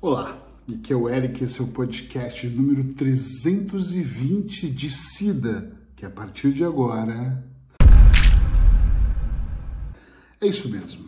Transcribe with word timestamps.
Olá, 0.00 0.40
aqui 0.72 0.92
é 0.92 0.96
o 0.96 1.08
Eric, 1.08 1.42
esse 1.42 1.58
é 1.58 1.64
o 1.64 1.66
podcast 1.66 2.46
número 2.46 2.84
320 2.94 4.70
de 4.70 4.90
SIDA, 4.90 5.72
que 5.96 6.06
a 6.06 6.10
partir 6.10 6.52
de 6.52 6.62
agora. 6.62 7.44
É 10.40 10.46
isso 10.46 10.68
mesmo. 10.68 11.06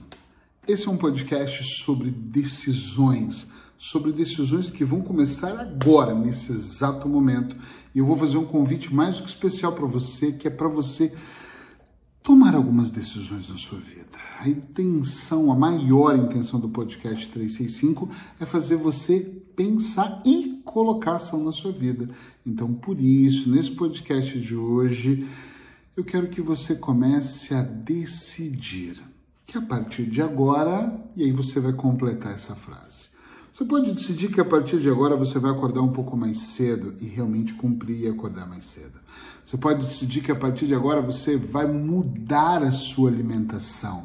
Esse 0.67 0.89
é 0.89 0.91
um 0.91 0.97
podcast 0.97 1.63
sobre 1.85 2.11
decisões, 2.11 3.53
sobre 3.79 4.11
decisões 4.11 4.71
que 4.71 4.85
vão 4.85 5.03
começar 5.03 5.57
agora, 5.61 6.13
nesse 6.13 6.51
exato 6.51 7.09
momento. 7.09 7.55
E 7.95 8.01
eu 8.01 8.07
vou 8.07 8.17
fazer 8.17 8.39
um 8.39 8.45
convite 8.45 8.93
mais 8.93 9.19
do 9.19 9.23
que 9.23 9.29
especial 9.29 9.71
para 9.71 9.87
você, 9.87 10.33
que 10.33 10.49
é 10.49 10.51
para 10.51 10.67
você 10.67 11.15
tomar 12.23 12.55
algumas 12.55 12.91
decisões 12.91 13.49
na 13.49 13.57
sua 13.57 13.79
vida. 13.79 14.19
A 14.39 14.49
intenção, 14.49 15.51
a 15.53 15.55
maior 15.55 16.17
intenção 16.17 16.59
do 16.59 16.69
podcast 16.69 17.29
365 17.29 18.09
é 18.39 18.47
fazer 18.47 18.77
você 18.77 19.21
pensar 19.55 20.23
e 20.25 20.61
colocar 20.65 21.17
ação 21.17 21.45
na 21.45 21.53
sua 21.53 21.73
vida. 21.73 22.09
Então, 22.47 22.73
por 22.73 23.01
isso, 23.01 23.51
nesse 23.51 23.73
podcast 23.73 24.39
de 24.41 24.57
hoje, 24.57 25.29
eu 25.97 26.05
quero 26.05 26.29
que 26.29 26.41
você 26.41 26.75
comece 26.75 27.55
a 27.55 27.63
decidir 27.63 29.03
que 29.47 29.59
a 29.59 29.63
partir 29.63 30.07
de 30.07 30.23
agora, 30.23 31.05
e 31.17 31.25
aí 31.25 31.33
você 31.33 31.59
vai 31.59 31.73
completar 31.73 32.33
essa 32.33 32.55
frase. 32.55 33.10
Você 33.53 33.65
pode 33.65 33.93
decidir 33.93 34.29
que 34.29 34.41
a 34.41 34.45
partir 34.45 34.79
de 34.79 34.89
agora 34.89 35.17
você 35.17 35.39
vai 35.39 35.51
acordar 35.51 35.83
um 35.83 35.93
pouco 35.93 36.17
mais 36.17 36.39
cedo 36.39 36.95
e 37.01 37.07
realmente 37.07 37.55
cumprir 37.55 38.05
e 38.05 38.09
acordar 38.09 38.49
mais 38.49 38.65
cedo. 38.65 39.01
Você 39.45 39.57
pode 39.57 39.85
decidir 39.85 40.23
que 40.23 40.31
a 40.31 40.37
partir 40.37 40.67
de 40.67 40.75
agora 40.75 41.01
você 41.01 41.37
vai 41.37 41.67
mudar 41.67 42.63
a 42.63 42.71
sua 42.71 43.11
alimentação. 43.11 44.05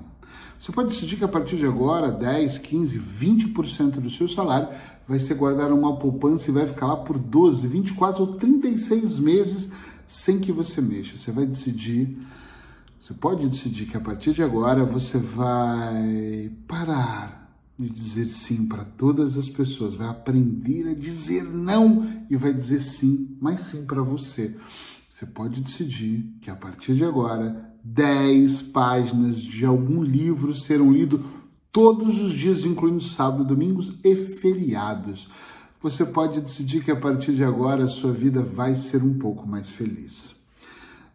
Você 0.59 0.71
pode 0.71 0.90
decidir 0.90 1.18
que 1.18 1.23
a 1.23 1.27
partir 1.27 1.58
de 1.58 1.66
agora 1.66 2.12
10, 2.12 2.58
15, 2.58 2.99
20% 2.99 3.91
do 3.99 4.09
seu 4.09 4.27
salário 4.27 4.70
vai 5.08 5.20
ser 5.20 5.35
guardado 5.35 5.76
uma 5.76 5.96
poupança 5.98 6.49
e 6.49 6.54
vai 6.54 6.66
ficar 6.66 6.88
lá 6.88 6.98
por 6.98 7.20
12, 7.20 7.68
24 7.68 8.24
ou 8.24 8.34
36 8.35 9.20
meses 9.20 9.70
sem 10.07 10.40
que 10.40 10.52
você 10.52 10.82
mexa. 10.82 11.18
Você 11.18 11.32
vai 11.32 11.46
decidir 11.46 12.18
você 12.99 13.13
pode 13.13 13.48
decidir 13.48 13.85
que 13.85 13.96
a 13.96 14.02
partir 14.02 14.34
de 14.34 14.41
agora 14.41 14.84
você 14.84 15.20
vai 15.20 16.52
parar 16.68 17.45
de 17.77 17.90
dizer 17.90 18.27
sim 18.27 18.68
para 18.68 18.85
todas 18.85 19.37
as 19.37 19.49
pessoas, 19.49 19.95
vai 19.95 20.07
aprender 20.07 20.90
a 20.90 20.93
dizer 20.93 21.43
não 21.43 22.26
e 22.29 22.35
vai 22.37 22.54
dizer 22.54 22.81
sim, 22.81 23.37
mas 23.40 23.62
sim 23.62 23.85
para 23.85 24.01
você. 24.01 24.55
Você 25.12 25.26
pode 25.26 25.62
decidir 25.62 26.26
que 26.41 26.49
a 26.49 26.55
partir 26.55 26.96
de 26.96 27.03
agora 27.03 27.73
10 27.84 28.62
páginas 28.63 29.37
de 29.37 29.65
algum 29.65 30.01
livro 30.01 30.53
serão 30.53 30.91
lidos 30.91 31.21
todos 31.71 32.21
os 32.21 32.34
dias, 32.34 32.65
incluindo 32.65 33.03
sábado, 33.03 33.43
domingos 33.43 33.99
e 34.03 34.15
feriados. 34.15 35.29
Você 35.81 36.05
pode 36.05 36.41
decidir 36.41 36.84
que 36.84 36.91
a 36.91 36.96
partir 36.96 37.35
de 37.35 37.43
agora 37.43 37.84
a 37.84 37.90
sua 37.90 38.12
vida 38.12 38.41
vai 38.41 38.76
ser 38.76 39.03
um 39.03 39.20
pouco 39.20 39.48
mais 39.48 39.70
feliz. 39.70 40.35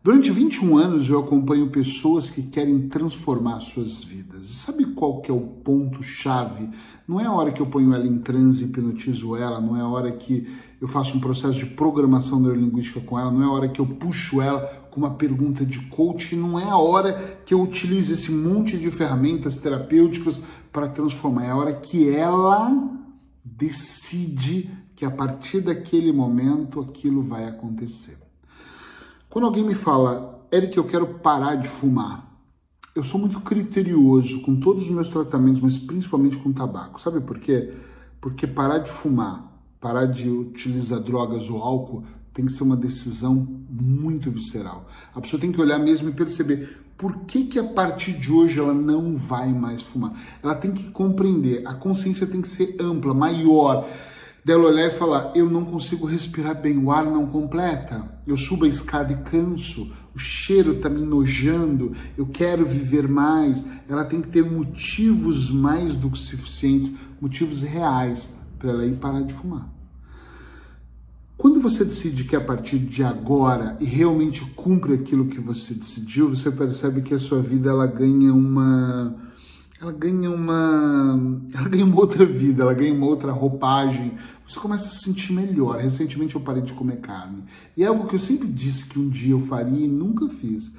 Durante 0.03 0.31
21 0.31 0.79
anos 0.79 1.11
eu 1.11 1.21
acompanho 1.21 1.69
pessoas 1.69 2.31
que 2.31 2.41
querem 2.45 2.89
transformar 2.89 3.61
suas 3.61 4.03
vidas. 4.03 4.47
E 4.47 4.55
sabe 4.55 4.87
qual 4.87 5.21
que 5.21 5.31
é 5.31 5.35
o 5.35 5.43
ponto 5.43 6.03
chave? 6.03 6.71
Não 7.07 7.21
é 7.21 7.27
a 7.27 7.33
hora 7.33 7.53
que 7.53 7.61
eu 7.61 7.67
ponho 7.67 7.93
ela 7.93 8.07
em 8.07 8.17
transe 8.17 8.65
e 8.65 8.67
hipnotizo 8.67 9.37
ela, 9.37 9.61
não 9.61 9.77
é 9.77 9.83
a 9.83 9.87
hora 9.87 10.11
que 10.11 10.49
eu 10.81 10.89
faço 10.89 11.19
um 11.19 11.21
processo 11.21 11.59
de 11.59 11.67
programação 11.67 12.41
neurolinguística 12.41 12.99
com 13.01 13.19
ela, 13.19 13.31
não 13.31 13.43
é 13.43 13.45
a 13.45 13.51
hora 13.51 13.69
que 13.69 13.79
eu 13.79 13.87
puxo 13.87 14.41
ela 14.41 14.61
com 14.91 15.01
uma 15.01 15.17
pergunta 15.17 15.67
de 15.67 15.81
coach, 15.89 16.35
não 16.35 16.59
é 16.59 16.65
a 16.65 16.79
hora 16.79 17.13
que 17.45 17.53
eu 17.53 17.61
utilizo 17.61 18.15
esse 18.15 18.33
monte 18.33 18.79
de 18.79 18.91
ferramentas 18.91 19.59
terapêuticas 19.59 20.41
para 20.73 20.89
transformar, 20.89 21.45
é 21.45 21.51
a 21.51 21.57
hora 21.57 21.75
que 21.75 22.09
ela 22.09 22.91
decide 23.45 24.71
que 24.97 25.05
a 25.05 25.11
partir 25.11 25.61
daquele 25.61 26.11
momento 26.11 26.81
aquilo 26.81 27.23
vai 27.23 27.47
acontecer. 27.47 28.20
Quando 29.31 29.45
alguém 29.45 29.63
me 29.63 29.75
fala, 29.77 30.45
Eric, 30.53 30.77
eu 30.77 30.83
quero 30.83 31.07
parar 31.07 31.55
de 31.55 31.69
fumar, 31.69 32.29
eu 32.97 33.05
sou 33.05 33.21
muito 33.21 33.41
criterioso 33.41 34.43
com 34.43 34.59
todos 34.59 34.87
os 34.87 34.91
meus 34.91 35.09
tratamentos, 35.09 35.61
mas 35.61 35.79
principalmente 35.79 36.37
com 36.37 36.53
tabaco. 36.53 37.01
Sabe 37.01 37.21
por 37.21 37.39
quê? 37.39 37.73
Porque 38.21 38.45
parar 38.45 38.79
de 38.79 38.91
fumar, 38.91 39.57
parar 39.81 40.07
de 40.07 40.29
utilizar 40.29 40.99
drogas 40.99 41.49
ou 41.49 41.63
álcool 41.63 42.03
tem 42.35 42.45
que 42.45 42.53
ser 42.53 42.65
uma 42.65 42.77
decisão 42.77 43.35
muito 43.71 44.33
visceral. 44.33 44.89
A 45.15 45.21
pessoa 45.21 45.41
tem 45.41 45.53
que 45.53 45.61
olhar 45.61 45.79
mesmo 45.79 46.09
e 46.09 46.13
perceber 46.13 46.81
por 46.99 47.19
que, 47.19 47.45
que 47.45 47.59
a 47.61 47.65
partir 47.65 48.15
de 48.15 48.33
hoje 48.33 48.59
ela 48.59 48.75
não 48.75 49.17
vai 49.17 49.53
mais 49.53 49.81
fumar. 49.81 50.13
Ela 50.43 50.57
tem 50.57 50.73
que 50.73 50.91
compreender, 50.91 51.65
a 51.65 51.75
consciência 51.75 52.27
tem 52.27 52.43
que 52.43 52.49
ser 52.49 52.77
ampla, 52.81 53.15
maior 53.15 53.89
dela 54.45 54.69
olhar 54.69 54.89
e 54.89 54.91
falar: 54.91 55.33
eu 55.35 55.49
não 55.49 55.65
consigo 55.65 56.07
respirar 56.07 56.61
bem, 56.61 56.79
o 56.79 56.91
ar 56.91 57.05
não 57.05 57.27
completa, 57.27 58.21
eu 58.27 58.37
subo 58.37 58.65
a 58.65 58.69
escada 58.69 59.13
e 59.13 59.17
canso, 59.17 59.93
o 60.15 60.19
cheiro 60.19 60.73
está 60.73 60.89
me 60.89 61.03
nojando, 61.03 61.93
eu 62.17 62.27
quero 62.27 62.67
viver 62.67 63.09
mais. 63.09 63.65
Ela 63.89 64.05
tem 64.05 64.21
que 64.21 64.29
ter 64.29 64.45
motivos 64.45 65.51
mais 65.51 65.95
do 65.95 66.11
que 66.11 66.19
suficientes, 66.19 66.95
motivos 67.21 67.63
reais 67.63 68.31
para 68.59 68.71
ela 68.71 68.87
ir 68.87 68.97
parar 68.97 69.23
de 69.23 69.33
fumar. 69.33 69.69
Quando 71.37 71.59
você 71.59 71.87
decide 71.87 72.25
que 72.25 72.37
a 72.37 72.41
partir 72.41 72.79
de 72.79 73.03
agora 73.03 73.75
e 73.81 73.85
realmente 73.87 74.45
cumpre 74.55 74.93
aquilo 74.93 75.25
que 75.25 75.41
você 75.41 75.73
decidiu, 75.73 76.29
você 76.29 76.51
percebe 76.51 77.01
que 77.01 77.15
a 77.15 77.19
sua 77.19 77.41
vida 77.41 77.71
ela 77.71 77.87
ganha 77.87 78.31
uma 78.35 79.17
ela 79.81 79.93
ganha 79.93 80.31
uma 80.31 81.19
ela 81.55 81.69
ganha 81.69 81.85
uma 81.85 81.99
outra 81.99 82.27
vida, 82.27 82.63
ela 82.63 82.75
ganha 82.75 82.93
uma 82.93 83.07
outra 83.07 83.33
roupagem. 83.33 84.13
Você 84.47 84.61
começa 84.61 84.87
a 84.87 84.91
se 84.91 85.05
sentir 85.05 85.33
melhor. 85.33 85.79
Recentemente 85.79 86.35
eu 86.35 86.41
parei 86.43 86.63
de 86.63 86.75
comer 86.75 86.99
carne. 86.99 87.45
E 87.77 87.83
é 87.83 87.87
algo 87.87 88.07
que 88.07 88.15
eu 88.15 88.19
sempre 88.19 88.47
disse 88.47 88.87
que 88.87 88.99
um 88.99 89.09
dia 89.09 89.33
eu 89.33 89.41
faria 89.41 89.87
e 89.87 89.89
nunca 89.89 90.29
fiz. 90.29 90.71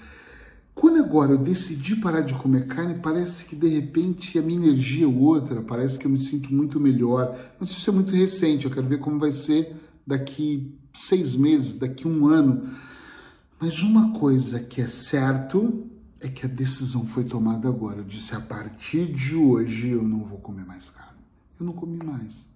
Quando 0.75 1.03
agora 1.03 1.31
eu 1.31 1.37
decidi 1.37 1.95
parar 1.95 2.21
de 2.21 2.33
comer 2.35 2.67
carne, 2.67 2.99
parece 3.01 3.45
que 3.45 3.55
de 3.55 3.67
repente 3.67 4.37
a 4.37 4.41
minha 4.41 4.67
energia 4.67 5.05
é 5.05 5.07
outra, 5.07 5.61
parece 5.61 5.97
que 5.97 6.05
eu 6.05 6.11
me 6.11 6.17
sinto 6.17 6.53
muito 6.53 6.79
melhor. 6.79 7.35
Mas 7.59 7.71
isso 7.71 7.89
é 7.89 7.93
muito 7.93 8.13
recente, 8.13 8.65
eu 8.65 8.71
quero 8.71 8.87
ver 8.87 8.99
como 8.99 9.19
vai 9.19 9.31
ser 9.31 9.75
daqui 10.05 10.75
seis 10.93 11.35
meses, 11.35 11.77
daqui 11.77 12.07
um 12.07 12.27
ano. 12.27 12.69
Mas 13.59 13.81
uma 13.81 14.11
coisa 14.13 14.59
que 14.59 14.81
é 14.81 14.87
certo 14.87 15.90
é 16.21 16.27
que 16.27 16.45
a 16.45 16.49
decisão 16.49 17.05
foi 17.05 17.23
tomada 17.23 17.67
agora. 17.67 17.97
Eu 17.97 18.03
disse: 18.03 18.35
a 18.35 18.39
partir 18.39 19.11
de 19.11 19.35
hoje 19.35 19.89
eu 19.89 20.03
não 20.03 20.23
vou 20.23 20.37
comer 20.37 20.65
mais 20.65 20.89
carne. 20.89 21.19
Eu 21.59 21.65
não 21.65 21.73
comi 21.73 21.97
mais. 22.03 22.47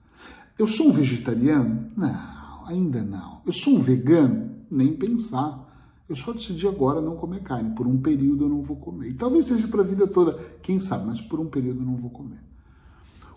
Eu 0.57 0.67
sou 0.67 0.89
um 0.89 0.91
vegetariano? 0.91 1.91
Não, 1.97 2.65
ainda 2.65 3.01
não. 3.01 3.41
Eu 3.45 3.51
sou 3.51 3.75
um 3.75 3.81
vegano? 3.81 4.51
Nem 4.69 4.95
pensar. 4.95 5.63
Eu 6.07 6.15
só 6.15 6.31
decidi 6.31 6.67
agora 6.67 7.01
não 7.01 7.15
comer 7.15 7.41
carne. 7.41 7.75
Por 7.75 7.87
um 7.87 7.99
período 7.99 8.45
eu 8.45 8.49
não 8.49 8.61
vou 8.61 8.77
comer. 8.77 9.09
E 9.09 9.13
talvez 9.13 9.45
seja 9.45 9.67
para 9.67 9.81
a 9.81 9.85
vida 9.85 10.07
toda, 10.07 10.39
quem 10.61 10.79
sabe, 10.79 11.05
mas 11.07 11.19
por 11.19 11.39
um 11.39 11.47
período 11.47 11.81
eu 11.81 11.85
não 11.85 11.95
vou 11.95 12.11
comer. 12.11 12.39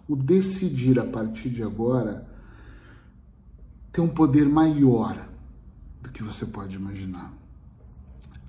O 0.06 0.14
decidir 0.14 0.98
a 0.98 1.04
partir 1.04 1.50
de 1.50 1.62
agora 1.62 2.28
tem 3.92 4.04
um 4.04 4.08
poder 4.08 4.48
maior 4.48 5.28
do 6.02 6.10
que 6.10 6.22
você 6.22 6.46
pode 6.46 6.76
imaginar. 6.76 7.32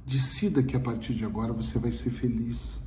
Decida 0.09 0.63
que 0.63 0.75
a 0.75 0.79
partir 0.79 1.13
de 1.13 1.23
agora 1.23 1.53
você 1.53 1.77
vai 1.77 1.91
ser 1.91 2.09
feliz. 2.09 2.79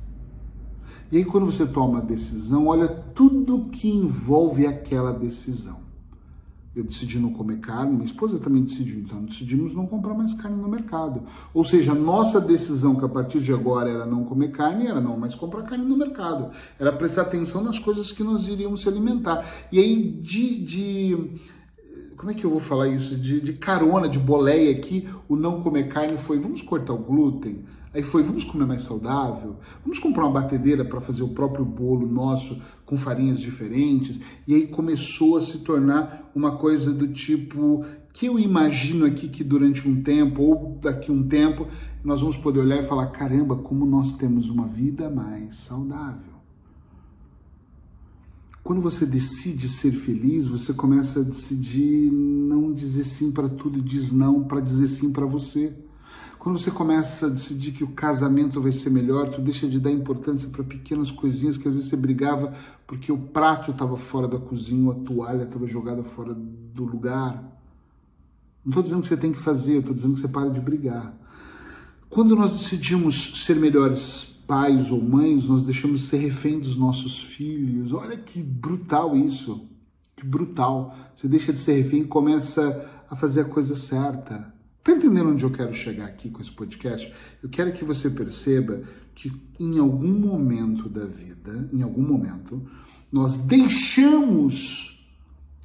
E 1.09 1.15
aí, 1.15 1.23
quando 1.23 1.45
você 1.45 1.65
toma 1.65 1.99
a 1.99 2.01
decisão, 2.01 2.67
olha 2.67 2.85
tudo 2.85 3.69
que 3.69 3.87
envolve 3.87 4.67
aquela 4.67 5.13
decisão. 5.13 5.79
Eu 6.75 6.83
decidi 6.83 7.19
não 7.19 7.31
comer 7.31 7.59
carne, 7.59 7.93
minha 7.93 8.05
esposa 8.05 8.39
também 8.39 8.63
decidiu, 8.63 8.99
então 8.99 9.23
decidimos 9.23 9.73
não 9.73 9.85
comprar 9.85 10.13
mais 10.15 10.33
carne 10.33 10.61
no 10.61 10.67
mercado. 10.67 11.21
Ou 11.53 11.63
seja, 11.63 11.93
a 11.93 11.95
nossa 11.95 12.41
decisão 12.41 12.95
que 12.95 13.05
a 13.05 13.09
partir 13.09 13.39
de 13.39 13.53
agora 13.53 13.89
era 13.89 14.05
não 14.05 14.25
comer 14.25 14.51
carne, 14.51 14.87
era 14.87 14.99
não 14.99 15.15
mais 15.15 15.33
comprar 15.33 15.63
carne 15.63 15.85
no 15.85 15.95
mercado. 15.95 16.51
Era 16.77 16.91
prestar 16.91 17.21
atenção 17.21 17.63
nas 17.63 17.79
coisas 17.79 18.11
que 18.11 18.23
nós 18.23 18.49
iríamos 18.49 18.81
se 18.81 18.89
alimentar. 18.89 19.45
E 19.71 19.79
aí, 19.79 20.11
de, 20.21 20.61
de 20.61 21.39
como 22.23 22.31
é 22.31 22.33
que 22.33 22.45
eu 22.45 22.49
vou 22.49 22.61
falar 22.61 22.87
isso? 22.87 23.17
De, 23.17 23.41
de 23.41 23.51
carona, 23.51 24.07
de 24.07 24.17
boleia 24.17 24.71
aqui, 24.71 25.09
o 25.27 25.35
não 25.35 25.61
comer 25.61 25.89
carne 25.89 26.17
foi 26.17 26.39
vamos 26.39 26.61
cortar 26.61 26.93
o 26.93 26.97
glúten. 26.97 27.65
Aí 27.93 28.01
foi 28.01 28.23
vamos 28.23 28.45
comer 28.45 28.65
mais 28.65 28.83
saudável, 28.83 29.57
vamos 29.81 29.99
comprar 29.99 30.23
uma 30.23 30.31
batedeira 30.31 30.85
para 30.85 31.01
fazer 31.01 31.21
o 31.21 31.27
próprio 31.27 31.65
bolo 31.65 32.07
nosso 32.07 32.61
com 32.85 32.95
farinhas 32.95 33.41
diferentes. 33.41 34.21
E 34.47 34.55
aí 34.55 34.67
começou 34.67 35.35
a 35.35 35.41
se 35.41 35.59
tornar 35.65 36.31
uma 36.33 36.55
coisa 36.55 36.93
do 36.93 37.09
tipo 37.09 37.85
que 38.13 38.27
eu 38.27 38.39
imagino 38.39 39.05
aqui 39.05 39.27
que 39.27 39.43
durante 39.43 39.85
um 39.85 40.01
tempo 40.01 40.43
ou 40.43 40.79
daqui 40.81 41.11
um 41.11 41.27
tempo 41.27 41.67
nós 42.05 42.21
vamos 42.21 42.37
poder 42.37 42.61
olhar 42.61 42.79
e 42.79 42.83
falar: 42.85 43.07
caramba, 43.07 43.57
como 43.57 43.85
nós 43.85 44.13
temos 44.13 44.49
uma 44.49 44.65
vida 44.65 45.09
mais 45.09 45.57
saudável. 45.57 46.32
Quando 48.63 48.81
você 48.81 49.05
decide 49.05 49.67
ser 49.67 49.91
feliz, 49.91 50.47
você 50.47 50.73
começa 50.73 51.19
a 51.19 51.23
decidir 51.23 52.09
não 52.09 52.71
dizer 52.71 53.03
sim 53.03 53.29
para 53.29 53.49
tudo 53.49 53.79
e 53.79 53.81
diz 53.81 54.09
não 54.09 54.45
para 54.45 54.61
dizer 54.61 54.87
sim 54.87 55.11
para 55.11 55.25
você. 55.25 55.75
Quando 56.39 56.57
você 56.57 56.71
começa 56.71 57.27
a 57.27 57.29
decidir 57.29 57.73
que 57.73 57.83
o 57.83 57.89
casamento 57.89 58.61
vai 58.61 58.71
ser 58.71 58.89
melhor, 58.89 59.27
tu 59.27 59.41
deixa 59.41 59.67
de 59.67 59.81
dar 59.81 59.91
importância 59.91 60.47
para 60.47 60.63
pequenas 60.63 61.11
coisinhas 61.11 61.57
que 61.57 61.67
às 61.67 61.73
vezes 61.73 61.89
você 61.89 61.97
brigava 61.97 62.53
porque 62.87 63.11
o 63.11 63.17
prato 63.17 63.71
estava 63.71 63.97
fora 63.97 64.29
da 64.29 64.39
cozinha, 64.39 64.85
ou 64.85 64.91
a 64.91 64.95
toalha 64.95 65.43
estava 65.43 65.67
jogada 65.67 66.03
fora 66.03 66.33
do 66.33 66.85
lugar. 66.85 67.43
Não 68.63 68.69
estou 68.69 68.83
dizendo 68.83 69.01
que 69.01 69.07
você 69.09 69.17
tem 69.17 69.33
que 69.33 69.39
fazer, 69.39 69.79
estou 69.79 69.93
dizendo 69.93 70.13
que 70.13 70.21
você 70.21 70.27
para 70.29 70.49
de 70.49 70.61
brigar. 70.61 71.13
Quando 72.09 72.33
nós 72.33 72.53
decidimos 72.53 73.43
ser 73.43 73.57
melhores 73.57 74.32
pais 74.47 74.91
ou 74.91 75.01
mães, 75.01 75.47
nós 75.47 75.63
deixamos 75.63 76.01
de 76.01 76.05
ser 76.07 76.17
refém 76.17 76.59
dos 76.59 76.77
nossos 76.77 77.17
filhos. 77.19 77.91
Olha 77.91 78.17
que 78.17 78.41
brutal 78.41 79.15
isso. 79.15 79.67
Que 80.15 80.25
brutal. 80.25 80.95
Você 81.15 81.27
deixa 81.27 81.51
de 81.51 81.59
ser 81.59 81.81
refém 81.81 82.01
e 82.01 82.07
começa 82.07 82.89
a 83.09 83.15
fazer 83.15 83.41
a 83.41 83.45
coisa 83.45 83.75
certa. 83.75 84.53
Tá 84.83 84.91
entendendo 84.91 85.29
onde 85.29 85.43
eu 85.43 85.51
quero 85.51 85.73
chegar 85.73 86.05
aqui 86.05 86.29
com 86.29 86.41
esse 86.41 86.51
podcast? 86.51 87.11
Eu 87.41 87.49
quero 87.49 87.71
que 87.73 87.85
você 87.85 88.09
perceba 88.09 88.83
que 89.15 89.31
em 89.59 89.79
algum 89.79 90.11
momento 90.11 90.89
da 90.89 91.05
vida, 91.05 91.69
em 91.71 91.81
algum 91.81 92.01
momento, 92.01 92.61
nós 93.11 93.37
deixamos 93.37 95.07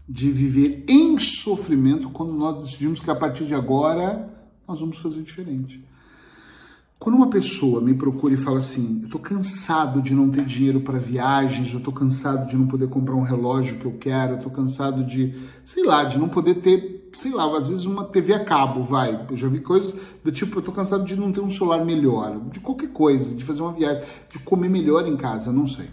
de 0.08 0.30
viver 0.30 0.84
em 0.88 1.18
sofrimento 1.18 2.10
quando 2.10 2.32
nós 2.32 2.64
decidimos 2.64 3.00
que 3.00 3.10
a 3.10 3.14
partir 3.14 3.44
de 3.44 3.54
agora 3.54 4.28
nós 4.66 4.80
vamos 4.80 4.98
fazer 4.98 5.22
diferente. 5.22 5.84
Quando 6.98 7.14
uma 7.14 7.30
pessoa 7.30 7.80
me 7.80 7.94
procura 7.94 8.34
e 8.34 8.36
fala 8.36 8.58
assim, 8.58 8.98
eu 9.02 9.06
estou 9.06 9.20
cansado 9.20 10.02
de 10.02 10.12
não 10.12 10.28
ter 10.28 10.44
dinheiro 10.44 10.80
para 10.80 10.98
viagens, 10.98 11.72
eu 11.72 11.78
estou 11.78 11.94
cansado 11.94 12.48
de 12.48 12.56
não 12.56 12.66
poder 12.66 12.88
comprar 12.88 13.14
um 13.14 13.22
relógio 13.22 13.78
que 13.78 13.86
eu 13.86 13.92
quero, 13.92 14.32
eu 14.32 14.36
estou 14.38 14.50
cansado 14.50 15.04
de, 15.04 15.32
sei 15.64 15.84
lá, 15.84 16.02
de 16.02 16.18
não 16.18 16.28
poder 16.28 16.56
ter, 16.56 17.08
sei 17.12 17.32
lá, 17.32 17.56
às 17.56 17.68
vezes 17.68 17.84
uma 17.84 18.04
TV 18.04 18.34
a 18.34 18.44
cabo, 18.44 18.82
vai. 18.82 19.26
Eu 19.30 19.36
já 19.36 19.46
vi 19.46 19.60
coisas 19.60 19.94
do 20.24 20.32
tipo, 20.32 20.56
eu 20.56 20.58
estou 20.58 20.74
cansado 20.74 21.04
de 21.04 21.14
não 21.14 21.30
ter 21.30 21.40
um 21.40 21.50
celular 21.50 21.84
melhor, 21.84 22.40
de 22.50 22.58
qualquer 22.58 22.88
coisa, 22.88 23.32
de 23.32 23.44
fazer 23.44 23.62
uma 23.62 23.72
viagem, 23.72 24.02
de 24.28 24.40
comer 24.40 24.68
melhor 24.68 25.06
em 25.06 25.16
casa, 25.16 25.52
não 25.52 25.68
sei. 25.68 25.88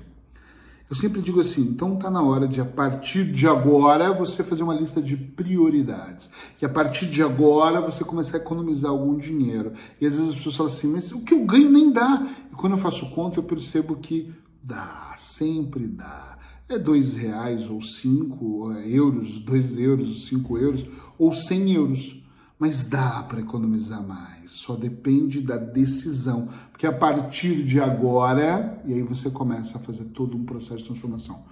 Eu 0.87 0.95
sempre 0.95 1.19
digo 1.19 1.41
assim, 1.41 1.61
então 1.61 1.95
está 1.95 2.11
na 2.11 2.21
hora 2.21 2.47
de, 2.47 2.61
a 2.61 2.65
partir 2.65 3.23
de 3.23 3.47
agora, 3.47 4.13
você 4.13 4.43
fazer 4.43 4.61
uma 4.61 4.73
lista 4.73 5.01
de 5.01 5.17
prioridades. 5.17 6.29
E 6.61 6.65
a 6.65 6.69
partir 6.69 7.07
de 7.07 7.23
agora, 7.23 7.81
você 7.81 8.03
começar 8.03 8.37
a 8.37 8.41
economizar 8.41 8.91
algum 8.91 9.17
dinheiro. 9.17 9.73
E 9.99 10.05
às 10.05 10.15
vezes 10.15 10.29
as 10.29 10.35
pessoas 10.35 10.55
falam 10.55 10.71
assim, 10.71 10.91
mas 10.91 11.11
o 11.11 11.21
que 11.21 11.33
eu 11.33 11.43
ganho 11.43 11.71
nem 11.71 11.91
dá. 11.91 12.27
E 12.51 12.55
quando 12.55 12.73
eu 12.73 12.77
faço 12.77 13.09
conta, 13.09 13.39
eu 13.39 13.43
percebo 13.43 13.95
que 13.95 14.31
dá, 14.61 15.15
sempre 15.17 15.87
dá. 15.87 16.37
É 16.69 16.77
dois 16.77 17.15
reais 17.15 17.67
ou 17.67 17.81
cinco 17.81 18.71
euros, 18.73 19.39
dois 19.39 19.79
euros, 19.79 20.27
cinco 20.27 20.55
euros, 20.55 20.85
ou 21.17 21.33
cem 21.33 21.71
euros 21.71 22.23
mas 22.57 22.87
dá 22.87 23.21
para 23.23 23.41
economizar 23.41 24.01
mais, 24.05 24.51
só 24.51 24.75
depende 24.75 25.41
da 25.41 25.57
decisão, 25.57 26.47
porque 26.71 26.87
a 26.87 26.93
partir 26.93 27.63
de 27.63 27.79
agora, 27.79 28.81
e 28.85 28.93
aí 28.93 29.03
você 29.03 29.29
começa 29.29 29.77
a 29.77 29.81
fazer 29.81 30.05
todo 30.05 30.37
um 30.37 30.45
processo 30.45 30.77
de 30.77 30.85
transformação. 30.85 31.43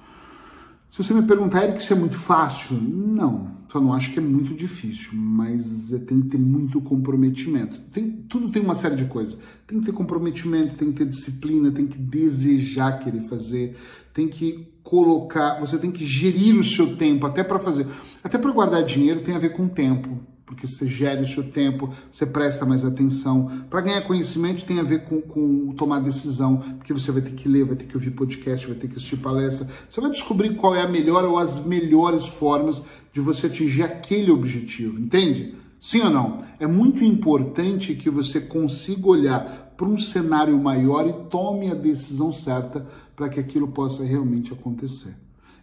Se 0.89 1.03
você 1.03 1.11
me 1.11 1.23
perguntar, 1.23 1.63
Eric, 1.63 1.79
isso 1.79 1.91
é 1.91 1.95
muito 1.95 2.15
fácil? 2.15 2.79
Não, 2.79 3.51
só 3.67 3.81
não 3.81 3.91
acho 3.91 4.11
que 4.11 4.19
é 4.19 4.21
muito 4.21 4.53
difícil, 4.53 5.13
mas 5.15 5.89
tem 6.05 6.21
que 6.21 6.27
ter 6.27 6.37
muito 6.37 6.79
comprometimento. 6.81 7.79
Tem, 7.91 8.11
tudo 8.11 8.49
tem 8.49 8.61
uma 8.61 8.75
série 8.75 8.95
de 8.95 9.05
coisas. 9.05 9.39
Tem 9.65 9.79
que 9.79 9.87
ter 9.87 9.91
comprometimento, 9.91 10.75
tem 10.75 10.91
que 10.91 10.99
ter 10.99 11.07
disciplina, 11.07 11.71
tem 11.71 11.87
que 11.87 11.97
desejar 11.97 12.99
querer 12.99 13.21
fazer, 13.21 13.75
tem 14.13 14.27
que 14.27 14.71
colocar, 14.83 15.59
você 15.59 15.79
tem 15.79 15.91
que 15.91 16.05
gerir 16.05 16.55
o 16.55 16.63
seu 16.63 16.95
tempo 16.95 17.25
até 17.25 17.43
para 17.43 17.59
fazer. 17.59 17.87
Até 18.23 18.37
para 18.37 18.51
guardar 18.51 18.83
dinheiro 18.83 19.21
tem 19.21 19.35
a 19.35 19.39
ver 19.39 19.53
com 19.53 19.67
tempo 19.67 20.32
porque 20.45 20.67
você 20.67 20.85
gera 20.87 21.21
o 21.21 21.27
seu 21.27 21.43
tempo, 21.43 21.93
você 22.11 22.25
presta 22.25 22.65
mais 22.65 22.83
atenção. 22.83 23.65
Para 23.69 23.81
ganhar 23.81 24.01
conhecimento 24.01 24.65
tem 24.65 24.79
a 24.79 24.83
ver 24.83 25.05
com, 25.05 25.21
com, 25.21 25.73
tomar 25.75 25.99
decisão, 25.99 26.57
porque 26.77 26.93
você 26.93 27.11
vai 27.11 27.21
ter 27.21 27.31
que 27.31 27.47
ler, 27.47 27.65
vai 27.65 27.75
ter 27.75 27.85
que 27.85 27.95
ouvir 27.95 28.11
podcast, 28.11 28.67
vai 28.67 28.75
ter 28.75 28.87
que 28.87 28.95
assistir 28.95 29.17
palestra. 29.17 29.67
Você 29.89 30.01
vai 30.01 30.11
descobrir 30.11 30.55
qual 30.55 30.75
é 30.75 30.81
a 30.81 30.87
melhor 30.87 31.23
ou 31.23 31.37
as 31.37 31.63
melhores 31.65 32.25
formas 32.25 32.83
de 33.11 33.21
você 33.21 33.47
atingir 33.47 33.83
aquele 33.83 34.31
objetivo, 34.31 34.99
entende? 34.99 35.55
Sim 35.79 36.01
ou 36.01 36.09
não? 36.09 36.43
É 36.59 36.67
muito 36.67 37.03
importante 37.03 37.95
que 37.95 38.09
você 38.09 38.39
consiga 38.39 39.07
olhar 39.07 39.73
para 39.77 39.85
um 39.85 39.97
cenário 39.97 40.57
maior 40.57 41.07
e 41.07 41.29
tome 41.29 41.69
a 41.69 41.75
decisão 41.75 42.31
certa 42.31 42.85
para 43.15 43.29
que 43.29 43.39
aquilo 43.39 43.67
possa 43.69 44.03
realmente 44.03 44.53
acontecer. 44.53 45.15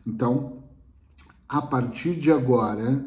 Então, 0.06 0.58
a 1.48 1.60
partir 1.60 2.14
de 2.14 2.30
agora, 2.30 3.04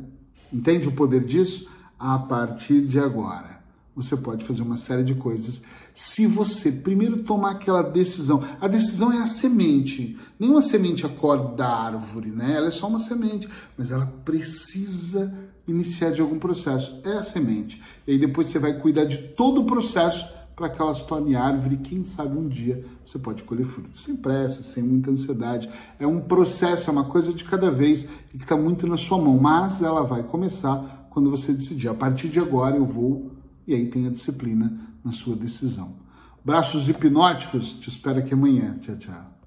Entende 0.54 0.88
o 0.88 0.92
poder 0.92 1.24
disso? 1.24 1.68
A 1.98 2.20
partir 2.20 2.82
de 2.82 3.00
agora, 3.00 3.64
você 3.96 4.16
pode 4.16 4.46
fazer 4.46 4.62
uma 4.62 4.78
série 4.78 5.04
de 5.04 5.16
coisas. 5.16 5.64
Se 5.96 6.28
você 6.28 6.72
primeiro 6.72 7.24
tomar 7.24 7.52
aquela 7.52 7.82
decisão, 7.82 8.44
a 8.62 8.68
decisão 8.68 9.12
é 9.12 9.22
a 9.22 9.28
semente. 9.28 10.18
Nenhuma 10.40 10.62
semente 10.62 11.06
acorda 11.06 11.56
da 11.56 11.68
árvore, 11.68 12.30
né? 12.30 12.56
Ela 12.56 12.68
é 12.68 12.72
só 12.72 12.88
uma 12.88 13.00
semente, 13.00 13.50
mas 13.78 13.90
ela 13.90 14.06
precisa 14.24 15.34
iniciar 15.68 16.12
de 16.12 16.22
algum 16.22 16.38
processo. 16.38 17.00
É 17.04 17.14
a 17.14 17.24
semente. 17.24 17.82
E 18.06 18.12
aí 18.12 18.18
depois 18.20 18.48
você 18.48 18.60
vai 18.60 18.74
cuidar 18.80 19.06
de 19.06 19.30
todo 19.30 19.62
o 19.62 19.66
processo 19.66 20.26
para 20.56 20.70
que 20.70 20.82
ela 20.82 20.94
se 20.94 21.06
torne 21.06 21.36
árvore. 21.36 21.78
Quem 21.78 22.04
sabe 22.04 22.38
um 22.38 22.48
dia 22.48 22.86
você 23.06 23.20
pode 23.20 23.44
colher 23.44 23.66
frutos. 23.66 24.04
Sem 24.04 24.16
pressa, 24.16 24.64
sem 24.64 24.84
muita 24.84 25.12
ansiedade. 25.12 25.70
É 26.00 26.08
um 26.08 26.22
processo, 26.22 26.90
é 26.90 26.94
uma 26.94 27.06
coisa 27.06 27.34
de 27.34 27.44
cada 27.44 27.70
vez 27.70 28.08
e 28.34 28.38
que 28.38 28.44
está 28.44 28.56
muito 28.56 28.88
na 28.88 28.98
sua 28.98 29.18
mão. 29.18 29.38
Mas 29.38 29.82
ela 29.82 30.04
vai 30.04 30.24
começar 30.24 31.08
quando 31.10 31.30
você 31.30 31.54
decidir. 31.54 31.90
A 31.90 31.94
partir 31.94 32.30
de 32.30 32.40
agora 32.40 32.76
eu 32.76 32.86
vou, 32.86 33.32
e 33.68 33.74
aí 33.74 33.88
tem 33.90 34.08
a 34.08 34.10
disciplina 34.10 34.80
na 35.04 35.12
sua 35.12 35.36
decisão. 35.36 35.96
Braços 36.44 36.90
hipnóticos, 36.90 37.74
te 37.74 37.90
espero 37.90 38.20
aqui 38.20 38.34
amanhã. 38.34 38.78
Tchau, 38.80 38.98
tchau. 38.98 39.43